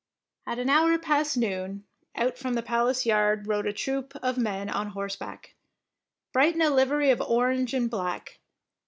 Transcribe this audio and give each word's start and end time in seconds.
At 0.47 0.57
an 0.57 0.67
hour 0.67 0.97
past 0.97 1.37
noon, 1.37 1.83
out 2.15 2.35
from 2.35 2.55
the 2.55 2.63
palace 2.63 3.05
yard 3.05 3.45
rode 3.45 3.67
a 3.67 3.71
troop 3.71 4.15
of 4.23 4.35
men 4.35 4.67
on 4.67 4.87
horseback, 4.87 5.53
bright 6.33 6.55
in 6.55 6.61
a 6.63 6.71
livery 6.71 7.11
of 7.11 7.21
orange 7.21 7.75
and 7.75 7.87
black. 7.87 8.39